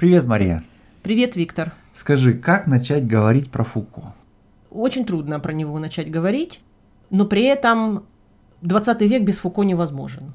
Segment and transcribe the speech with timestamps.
[0.00, 0.64] Привет, Мария.
[1.02, 1.74] Привет, Виктор.
[1.92, 4.14] Скажи, как начать говорить про Фуко?
[4.70, 6.62] Очень трудно про него начать говорить,
[7.10, 8.04] но при этом
[8.62, 10.32] 20 век без Фуко невозможен.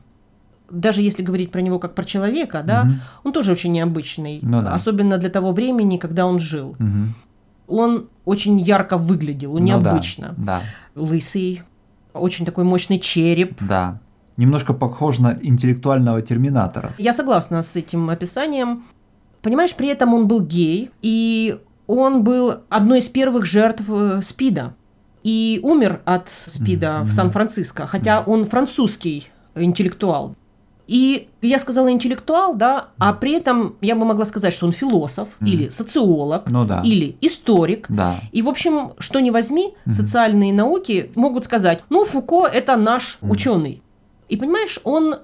[0.70, 3.02] Даже если говорить про него как про человека, да, Мгм.
[3.24, 4.72] он тоже очень необычный, Ну да.
[4.72, 6.76] особенно для того времени, когда он жил.
[6.78, 7.16] Мгм.
[7.68, 10.36] Он очень ярко выглядел, он Ну да, необычно.
[10.38, 10.62] Да,
[10.94, 11.64] Лысый,
[12.14, 13.58] очень такой мощный череп.
[13.62, 14.00] да.
[14.38, 16.94] Немножко похож на интеллектуального терминатора.
[17.00, 18.84] Я согласна с этим описанием.
[19.46, 24.74] Понимаешь, при этом он был гей, и он был одной из первых жертв э, СПИДа.
[25.22, 27.06] И умер от СПИДа Мгм.
[27.08, 30.34] в Сан-Франциско, хотя он французский интеллектуал.
[30.88, 35.28] И я сказала интеллектуал, да, а при этом я бы могла сказать, что он философ,
[35.40, 35.52] Мгм.
[35.52, 36.82] или социолог, Ну да.
[36.84, 37.86] или историк.
[37.88, 38.22] Да.
[38.32, 39.94] И, в общем, что ни возьми, Мгм.
[39.94, 43.30] социальные науки могут сказать, ну, Фуко– это наш Мгм.
[43.30, 43.84] ученый.
[44.28, 45.18] И, понимаешь, он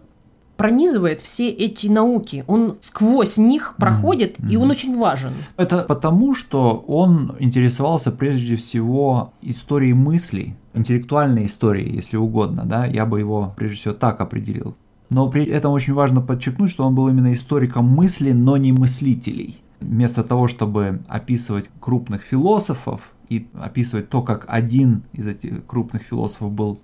[0.61, 5.31] пронизывает все эти науки, он сквозь них проходит, и он очень важен.
[5.57, 13.07] Это потому, что он интересовался прежде всего историей мыслей, интеллектуальной историей, если угодно, да, я
[13.07, 14.75] бы его прежде всего так определил.
[15.09, 19.63] Но при этом очень важно подчеркнуть, что он был именно историком мысли, но не мыслителей.
[19.79, 26.51] Вместо того, чтобы описывать крупных философов и описывать то, как один из этих крупных философов
[26.51, 26.81] был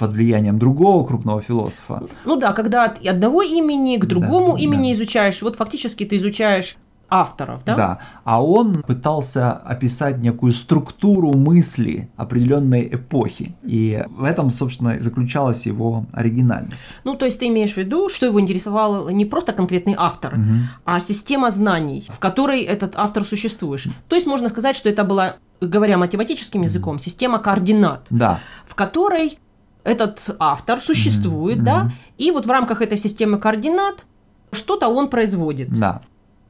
[0.00, 4.60] под влиянием другого крупного философа, Ну да, когда от одного имени к Да, другому да.
[4.60, 6.76] имени изучаешь, вот фактически ты изучаешь
[7.12, 7.74] авторов, да?
[7.76, 7.98] Да.
[8.24, 13.56] А он пытался описать некую структуру мысли определенной эпохи.
[13.64, 16.84] И в этом, собственно, и заключалась его оригинальность.
[17.04, 20.68] Ну, то есть ты имеешь в виду, что его интересовал не просто конкретный автор, Мгм.
[20.84, 23.82] а система знаний, в которой этот автор существует.
[24.08, 28.38] То есть можно сказать, что это была, говоря математическим языком, система координат, Да.
[28.64, 29.38] в которой
[29.84, 34.06] этот автор существует, Мгм, да, и вот в рамках этой системы координат
[34.52, 35.70] что-то он производит.
[35.70, 36.02] Да.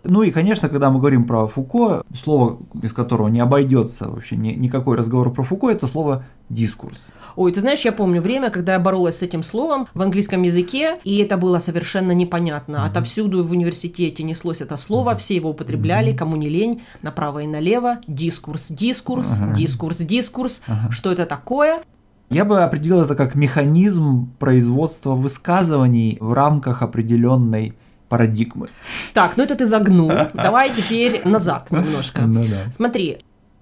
[0.03, 4.55] Ну и, конечно, когда мы говорим про Фуко, слово, без которого не обойдется вообще ни-
[4.55, 7.13] никакой разговор про Фуко, это слово дискурс.
[7.37, 10.99] Ой, ты знаешь, я помню время, когда я боролась с этим словом в английском языке,
[11.05, 12.87] и это было совершенно непонятно.
[12.87, 17.99] Отовсюду в университете неслось это слово, все его употребляли, кому не лень, направо и налево.
[18.07, 19.55] Дискурс, дискурс, Ага.
[19.55, 20.63] дискурс, дискурс.
[20.67, 20.91] Ага.
[20.93, 21.83] Что это такое?
[22.31, 27.75] Я бы определил это как механизм производства высказываний в рамках определенной
[28.09, 28.69] парадигмы.
[29.15, 30.11] Так, ну это ты загнул.
[30.35, 32.23] Давай теперь назад немножко.
[32.23, 32.71] Ну да.
[32.73, 33.19] Смотри,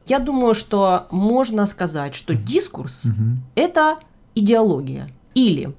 [0.06, 3.42] я думаю, что можно сказать, что дискурс Мгм.
[3.54, 3.96] это
[4.34, 5.08] идеология.
[5.34, 5.74] Или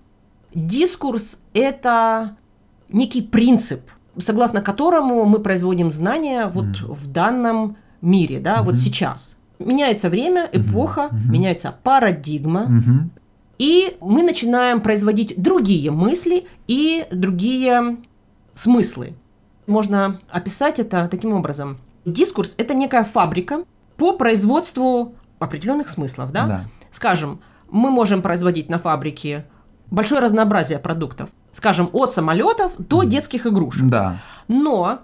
[0.56, 2.38] дискурс– это
[2.92, 3.82] некий принцип,
[4.18, 6.94] согласно которому мы производим знания вот Мгм.
[6.94, 8.82] в данном мире, да, вот Мгм.
[8.82, 9.38] сейчас.
[9.60, 11.32] Меняется время, эпоха, Мгм.
[11.34, 13.12] меняется парадигма, Мгм.
[13.58, 17.98] и мы начинаем производить другие мысли и другие
[18.56, 19.14] смыслы.
[19.68, 21.78] Можно описать это таким образом.
[22.06, 23.66] Дискурс– это некая фабрика
[23.98, 26.48] по производству определенных смыслов, да?
[26.48, 26.64] Да.
[26.90, 29.46] Скажем, мы можем производить на фабрике
[29.92, 31.30] большое разнообразие продуктов.
[31.52, 33.88] Скажем, от самолетов до детских игрушек.
[33.88, 34.18] Да.
[34.48, 35.00] Но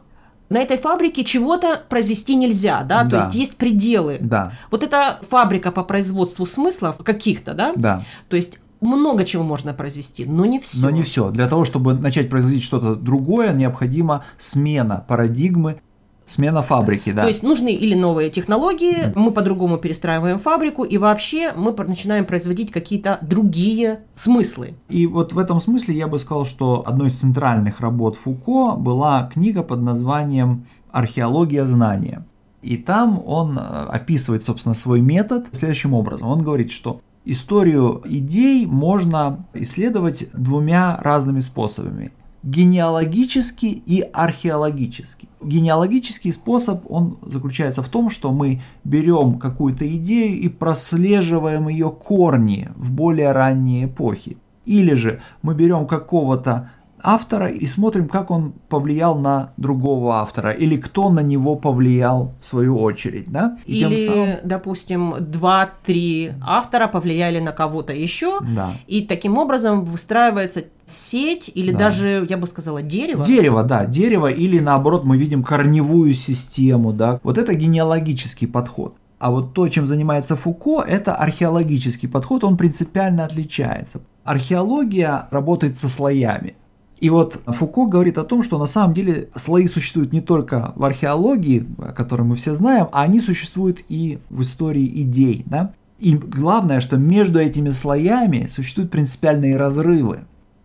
[0.50, 3.18] на этой фабрике чего-то произвести нельзя, да, то Да.
[3.18, 4.20] есть есть пределы.
[4.22, 4.52] Да.
[4.72, 8.02] Вот это фабрика по производству смыслов каких-то, да, Да.
[8.30, 10.78] то есть много чего можно произвести, но не все.
[10.82, 11.32] Но не все.
[11.32, 15.78] Для того, чтобы начать производить что-то другое, необходима смена парадигмы,
[16.26, 17.24] смена фабрики, да.
[17.24, 22.72] То есть нужны или новые технологии, мы по-другому перестраиваем фабрику, и вообще мы начинаем производить
[22.72, 24.76] какие-то другие смыслы.
[24.90, 29.30] И вот в этом смысле я бы сказал, что одной из центральных работ Фуко была
[29.32, 32.26] книга под названием «Археология знания».
[32.62, 36.30] И там он э, описывает, собственно, свой метод следующим образом.
[36.30, 42.12] Он говорит, что историю идей можно исследовать двумя разными способами.
[42.46, 45.28] Генеалогически и археологически.
[45.42, 52.70] Генеалогический способ, он заключается в том, что мы берем какую-то идею и прослеживаем ее корни
[52.76, 54.38] в более ранние эпохи.
[54.66, 56.70] Или же мы берем какого-то
[57.06, 62.46] автора и смотрим, как он повлиял на другого автора, или кто на него повлиял в
[62.46, 63.58] свою очередь, да?
[63.66, 68.74] И Или, самым- допустим, два-три автора повлияли на кого-то еще, Да.
[68.88, 71.78] и таким образом выстраивается сеть или Да.
[71.80, 73.24] даже, я бы сказала, дерево.
[73.24, 77.20] Дерево, да, дерево, или наоборот мы видим корневую систему, да.
[77.24, 78.96] Вот это генеалогический подход.
[79.18, 84.02] А вот то, чем занимается Фуко, это археологический подход, он принципиально отличается.
[84.24, 86.56] Археология работает со слоями.
[87.00, 90.84] И вот Фуко говорит о том, что на самом деле слои существуют не только в
[90.84, 95.44] археологии, о которой мы все знаем, а они существуют и в истории идей.
[95.46, 95.74] Да?
[96.00, 100.22] И главное, что между этими слоями существуют принципиальные разрывы.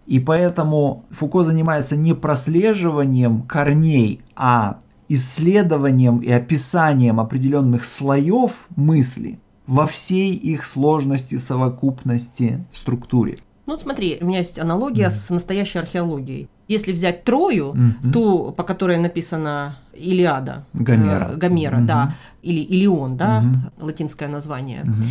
[0.06, 4.78] И поэтому Фуко занимается не прослеживанием корней, а
[5.08, 13.38] исследованием и описанием определенных слоев мысли во всей их сложности, совокупности, структуре.
[13.70, 15.10] Ну, вот смотри, у меня есть аналогия mm.
[15.10, 16.48] с настоящей археологией.
[16.66, 18.12] Если взять Трою, mm-hmm.
[18.12, 21.86] ту, по которой написана Илиада, Гомера, э, Гомера mm-hmm.
[21.86, 23.84] да, или Илион, да, mm-hmm.
[23.84, 24.82] латинское название.
[24.82, 25.04] Mm-hmm.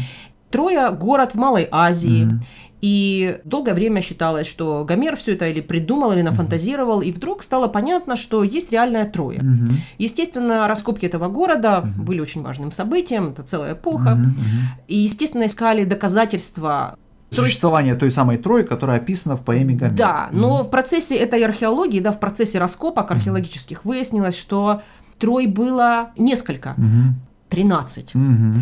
[0.52, 2.44] Троя– город в Малой Азии, mm-hmm.
[2.82, 7.68] И долгое время считалось, что Гомер все это или придумал, или нафантазировал, и вдруг стало
[7.68, 9.40] понятно, что есть реальная Троя.
[9.40, 9.76] Угу.
[9.98, 12.04] Естественно, раскопки этого города угу.
[12.04, 14.14] были очень важным событием, это целая эпоха.
[14.14, 14.46] Угу.
[14.88, 16.98] И, естественно, искали доказательства
[17.32, 19.96] Существование той самой Трои, которая описана в поэме Гомера.
[19.96, 24.82] Да, но mm в процессе этой археологии, да, в процессе раскопок археологических выяснилось, что
[25.20, 27.14] Трой было несколько, mm
[27.50, 28.12] 13.
[28.14, 28.62] mm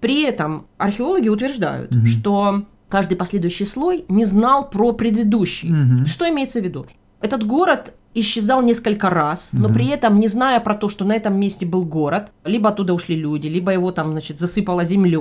[0.00, 5.70] При этом археологи утверждают, mm что каждый последующий слой не знал про предыдущий.
[5.72, 6.06] Угу.
[6.06, 6.86] Что имеется в виду?
[7.22, 11.38] Этот город исчезал несколько раз, но при этом не зная про то, что на этом
[11.38, 15.12] месте был город, либо оттуда ушли люди, либо его там, значит, засыпало землей,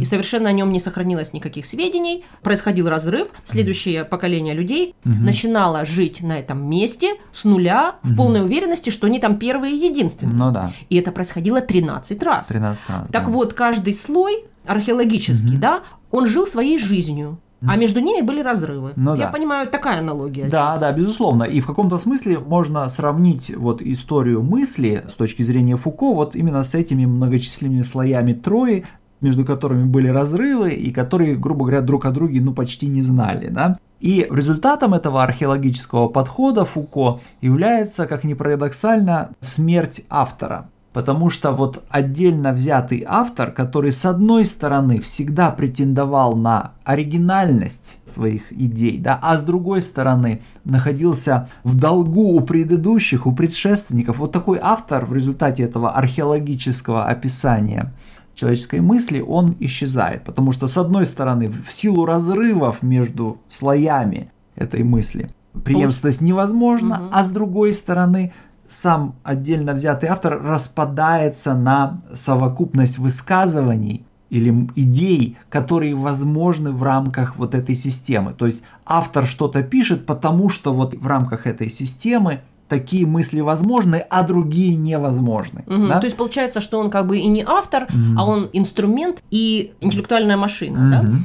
[0.00, 2.24] и совершенно о нем не сохранилось никаких сведений.
[2.42, 8.90] Происходил разрыв, следующее поколение людей начинало жить на этом месте с нуля в полной уверенности,
[8.90, 10.34] что они там первые и единственные.
[10.36, 10.72] Ну да.
[10.88, 12.48] И это происходило 13 раз.
[12.48, 13.08] 13 раз.
[13.10, 13.30] Так да.
[13.30, 17.40] вот, каждый слой археологический, да, он жил своей жизнью.
[17.66, 18.92] А между ними были разрывы.
[18.96, 19.32] Ну, Я да.
[19.32, 20.48] понимаю, такая аналогия.
[20.48, 20.80] Да, здесь.
[20.80, 21.44] да, безусловно.
[21.44, 26.62] И в каком-то смысле можно сравнить вот историю мысли с точки зрения Фуко вот именно
[26.62, 28.84] с этими многочисленными слоями Трои,
[29.20, 33.48] между которыми были разрывы и которые, грубо говоря, друг о друге ну почти не знали,
[33.48, 33.78] да.
[34.00, 40.66] И результатом этого археологического подхода Фуко является, как ни парадоксально, смерть автора.
[40.92, 48.52] Потому что вот отдельно взятый автор, который с одной стороны всегда претендовал на оригинальность своих
[48.52, 54.58] идей, да, а с другой стороны находился в долгу у предыдущих, у предшественников, вот такой
[54.60, 57.92] автор в результате этого археологического описания
[58.34, 60.24] человеческой мысли, он исчезает.
[60.24, 65.30] Потому что с одной стороны в силу разрывов между слоями этой мысли
[65.64, 67.08] преемственность невозможна, угу.
[67.12, 68.32] а с другой стороны
[68.72, 77.54] сам отдельно взятый автор распадается на совокупность высказываний или идей, которые возможны в рамках вот
[77.54, 78.32] этой системы.
[78.32, 83.96] То есть автор что-то пишет, потому что вот в рамках этой системы такие мысли возможны,
[84.08, 85.64] а другие невозможны.
[85.66, 86.00] Угу, да?
[86.00, 88.18] То есть получается, что он как бы и не автор, угу.
[88.18, 90.90] а он инструмент и интеллектуальная машина, угу.
[90.90, 91.18] да?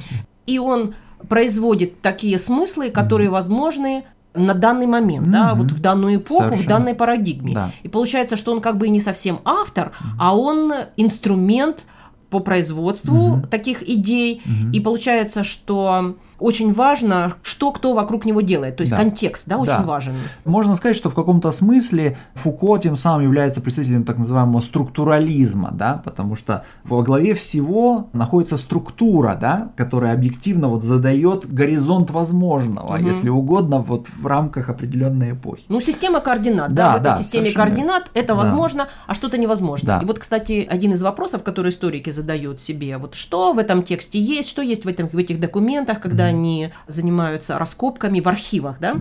[0.46, 0.96] И он
[1.30, 4.04] производит такие смыслы, которые возможны
[4.38, 6.64] на данный момент, mm да, вот в данную эпоху, Совершенно.
[6.64, 7.54] в данной парадигме.
[7.54, 7.72] Да.
[7.84, 11.86] И получается, что он как бы и не совсем автор, mm а он инструмент
[12.30, 14.42] по производству mm таких идей.
[14.46, 18.78] mm И получается, что очень важно, что кто вокруг него делает.
[18.78, 18.98] То есть да.
[18.98, 19.84] контекст, да, очень да.
[19.84, 20.14] важен.
[20.46, 26.02] Можно сказать, что в каком-то смысле Фуко тем самым является представителем так называемого структурализма, да,
[26.04, 33.06] потому что во главе всего находится структура, да, которая объективно вот задает горизонт возможного, угу.
[33.06, 35.64] если угодно, вот в рамках определенной эпохи.
[35.70, 38.36] Ну, система координат, да, да в этой да, системе координат это да.
[38.36, 39.88] возможно, а что-то невозможно.
[39.88, 40.00] Да.
[40.02, 44.20] И вот, кстати, один из вопросов, который историки задают себе, вот что в этом тексте
[44.20, 48.96] есть, что есть в, этом, в этих документах, когда они занимаются раскопками в архивах, да,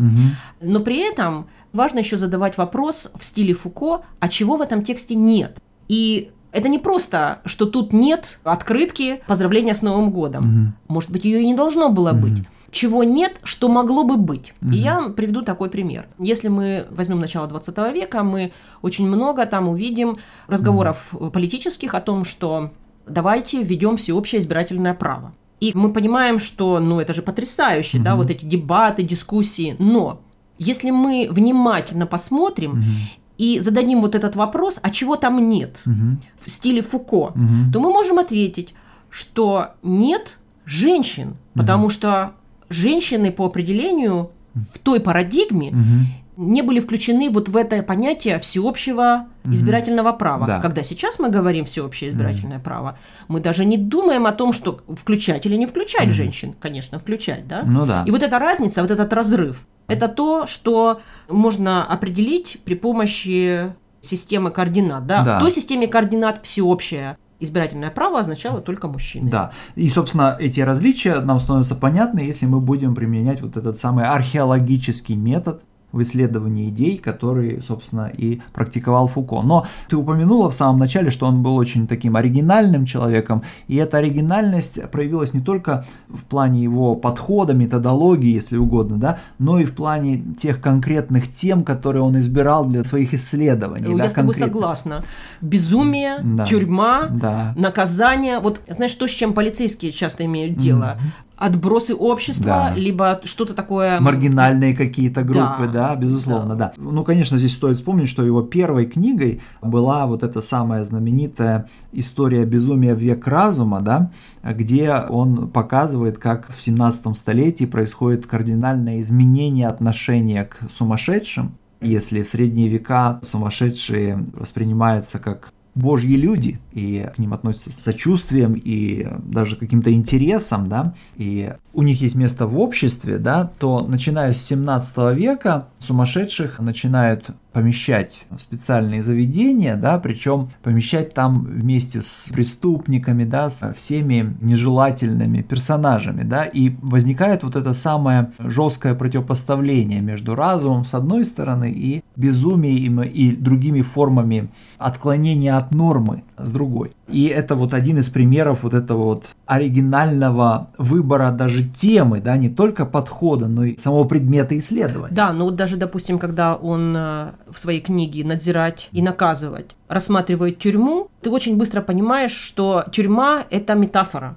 [0.61, 5.15] но при этом важно еще задавать вопрос в стиле Фуко, а чего в этом тексте
[5.15, 5.59] нет.
[5.89, 10.45] И это не просто, что тут нет открытки поздравления с Новым годом.
[10.89, 10.95] Угу.
[10.95, 12.23] Может быть, ее и не должно было угу.
[12.23, 12.45] быть.
[12.71, 14.55] Чего нет, что могло бы быть.
[14.63, 14.73] Угу.
[14.73, 16.09] И я приведу такой пример.
[16.19, 21.31] Если мы возьмем начало 20 века, мы очень много там увидим разговоров угу.
[21.31, 22.73] политических о том, что
[23.07, 25.33] давайте введем всеобщее избирательное право.
[25.61, 28.03] И мы понимаем, что, ну, это же потрясающе, mm-hmm.
[28.03, 29.77] да, вот эти дебаты, дискуссии.
[29.79, 30.21] Но
[30.59, 33.19] если мы внимательно посмотрим mm-hmm.
[33.39, 36.17] и зададим вот этот вопрос, а чего там нет mm-hmm.
[36.41, 37.73] в стиле Фуко, mm-hmm.
[37.73, 38.75] то мы можем ответить,
[39.09, 41.59] что нет женщин, mm-hmm.
[41.61, 42.33] потому что
[42.69, 49.27] женщины по определению в той парадигме mm-hmm не были включены вот в это понятие всеобщего
[49.53, 50.19] избирательного mm-hmm.
[50.19, 50.47] права.
[50.47, 50.61] Да.
[50.61, 52.63] Когда сейчас мы говорим всеобщее избирательное mm-hmm.
[52.63, 52.99] право,
[53.29, 56.13] мы даже не думаем о том, что включать или не включать mm-hmm.
[56.13, 56.55] женщин.
[56.61, 57.63] Конечно, включать, да?
[57.65, 58.05] Ну да.
[58.07, 64.51] И вот эта разница, вот этот разрыв, это то, что можно определить при помощи системы
[64.51, 65.07] координат.
[65.07, 65.23] Да?
[65.23, 65.39] Да.
[65.39, 69.31] В той системе координат всеобщее избирательное право означало только мужчины.
[69.31, 69.53] Да.
[69.75, 75.15] И, собственно, эти различия нам становятся понятны, если мы будем применять вот этот самый археологический
[75.15, 75.63] метод
[75.93, 79.43] в исследовании идей, которые, собственно, и практиковал Фуко.
[79.43, 83.99] Но ты упомянула в самом начале, что он был очень таким оригинальным человеком, и эта
[83.99, 89.75] оригинальность проявилась не только в плане его подхода, методологии, если угодно, да, но и в
[89.75, 93.91] плане тех конкретных тем, которые он избирал для своих исследований.
[93.91, 95.03] Я да, с тобой согласна.
[95.41, 96.45] Безумие, Да.
[96.47, 97.55] тюрьма, Да.
[97.57, 98.39] наказание.
[98.41, 100.99] Вот знаешь, то, с чем полицейские часто имеют дело?
[101.37, 102.75] Отбросы общества, Да.
[102.75, 104.01] либо что-то такое...
[104.01, 106.73] маргинальные какие-то группы, да, Да, безусловно, да.
[106.77, 112.45] Ну, конечно, здесь стоит вспомнить, что его первой книгой была вот эта самая знаменитая история
[112.45, 114.11] безумия в век разума, да,
[114.43, 121.53] где он показывает, как в 17 столетии происходит кардинальное изменение отношения к сумасшедшим.
[121.83, 128.55] Если в средние века сумасшедшие воспринимаются как божьи люди, и к ним относятся с сочувствием
[128.55, 134.33] и даже каким-то интересом, да, и у них есть место в обществе, да, то начиная
[134.33, 142.29] с 17 века сумасшедших начинают помещать в специальные заведения, да, причем помещать там вместе с
[142.31, 150.35] преступниками, да, со всеми нежелательными персонажами, да, и возникает вот это самое жесткое противопоставление между
[150.35, 156.93] разумом с одной стороны и безумием и другими формами отклонения от нормы с другой.
[157.09, 162.49] И это вот один из примеров вот этого вот оригинального выбора даже темы, да, не
[162.49, 165.15] только подхода, но и самого предмета исследования.
[165.15, 170.59] Да, но вот даже, допустим, когда он э, в своей книге «Надзирать и наказывать» рассматривает
[170.59, 174.37] тюрьму, ты очень быстро понимаешь, что тюрьма– это метафора.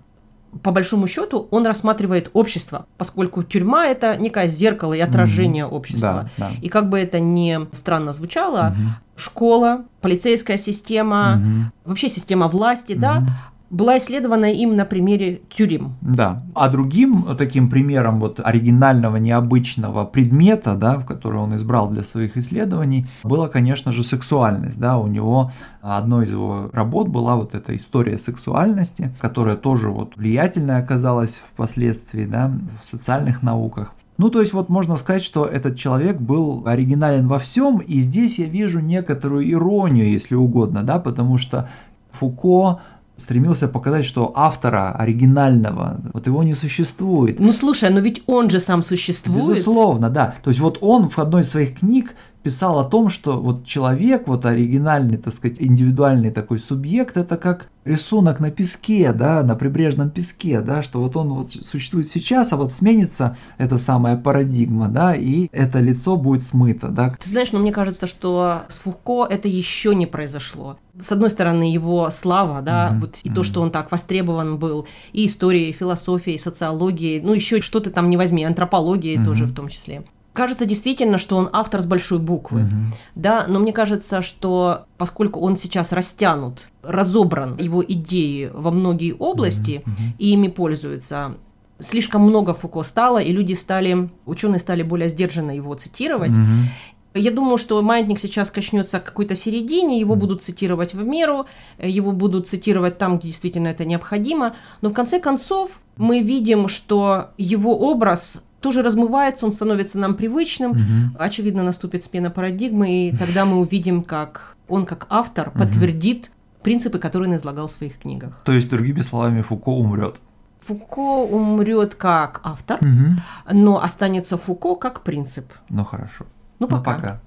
[0.63, 6.29] По большому счету он рассматривает общество, поскольку тюрьма– это некое зеркало и отражение общества.
[6.37, 6.51] Да, да.
[6.61, 8.73] И как бы это ни странно звучало,
[9.15, 11.71] школа, полицейская система, Мгм.
[11.85, 13.23] вообще система власти, да,
[13.69, 15.95] была исследована им на примере тюрем.
[16.01, 16.43] Да.
[16.55, 22.37] А другим таким примером вот оригинального, необычного предмета, да, в который он избрал для своих
[22.37, 24.79] исследований, была, конечно же, сексуальность.
[24.79, 24.97] Да.
[24.97, 30.79] У него одной из его работ была вот эта история сексуальности, которая тоже вот влиятельная
[30.79, 33.93] оказалась впоследствии да, в социальных науках.
[34.17, 38.37] Ну, то есть вот можно сказать, что этот человек был оригинален во всем, и здесь
[38.37, 41.69] я вижу некоторую иронию, если угодно, да, потому что
[42.11, 42.81] Фуко
[43.19, 47.39] стремился показать, что автора оригинального, вот его не существует.
[47.39, 49.39] Ну слушай, но ведь он же сам существует.
[49.39, 50.35] Безусловно, да.
[50.43, 54.27] То есть вот он в одной из своих книг писал о том, что вот человек,
[54.27, 60.09] вот оригинальный, так сказать, индивидуальный такой субъект, это как рисунок на песке, да, на прибрежном
[60.09, 65.15] песке, да, что вот он вот существует сейчас, а вот сменится эта самая парадигма, да,
[65.15, 67.15] и это лицо будет смыто, да.
[67.21, 70.77] Ты знаешь, но мне кажется, что с Фуко это еще не произошло.
[70.99, 73.43] С одной стороны, его слава, да, Мгм, вот и то, мгм.
[73.43, 77.89] что он так востребован был, и историей, и философией, и социологией, ну еще что ты
[77.89, 79.25] там не возьми, антропологией Мгм.
[79.25, 80.03] тоже в том числе.
[80.39, 82.61] Кажется действительно, что он автор с большой буквы.
[82.61, 82.93] Мгм.
[83.13, 89.81] Да, но мне кажется, что поскольку он сейчас растянут, разобран, его идеи во многие области,
[89.85, 90.13] мгм.
[90.17, 91.35] и ими пользуются,
[91.81, 96.31] слишком много Фуко стало, и люди стали, ученые стали более сдержанно его цитировать.
[96.31, 96.69] Мгм.
[97.15, 102.13] Я думаю, что маятник сейчас качнется к какой-то середине, его будут цитировать в меру, его
[102.13, 104.55] будут цитировать там, где действительно это необходимо.
[104.79, 110.71] Но в конце концов мы видим, что его образ тоже размывается, он становится нам привычным.
[110.71, 111.15] Мгм.
[111.19, 116.31] Очевидно, наступит смена парадигмы, и тогда мы увидим, как он, как автор, подтвердит
[116.63, 118.41] принципы, которые он излагал в своих книгах.
[118.45, 120.19] То есть, другими словами, Фуко умрет.
[120.59, 123.21] Фуко умрет как автор, Мгм.
[123.51, 125.45] но останется Фуко как принцип.
[125.69, 126.25] Ну хорошо.
[126.59, 126.93] Ну, Ну, пока.
[126.95, 127.21] пока.